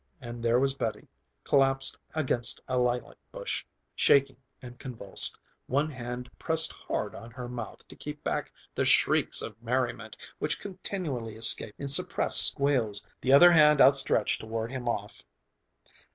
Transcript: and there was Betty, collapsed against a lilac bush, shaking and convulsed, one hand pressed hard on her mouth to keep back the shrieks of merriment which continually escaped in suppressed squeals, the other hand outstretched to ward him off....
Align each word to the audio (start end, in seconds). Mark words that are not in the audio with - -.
and 0.19 0.41
there 0.41 0.59
was 0.59 0.73
Betty, 0.73 1.07
collapsed 1.43 1.95
against 2.15 2.59
a 2.67 2.75
lilac 2.79 3.17
bush, 3.31 3.63
shaking 3.95 4.37
and 4.59 4.79
convulsed, 4.79 5.37
one 5.67 5.91
hand 5.91 6.27
pressed 6.39 6.73
hard 6.73 7.13
on 7.13 7.29
her 7.29 7.47
mouth 7.47 7.87
to 7.87 7.95
keep 7.95 8.23
back 8.23 8.51
the 8.73 8.83
shrieks 8.83 9.43
of 9.43 9.61
merriment 9.61 10.17
which 10.39 10.59
continually 10.59 11.35
escaped 11.35 11.79
in 11.79 11.87
suppressed 11.87 12.47
squeals, 12.47 13.05
the 13.21 13.31
other 13.31 13.51
hand 13.51 13.79
outstretched 13.79 14.41
to 14.41 14.47
ward 14.47 14.71
him 14.71 14.89
off.... 14.89 15.21